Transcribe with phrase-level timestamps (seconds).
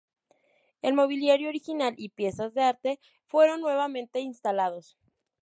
[0.81, 4.97] El mobiliario original y piezas de arte fueron nuevamente instalados.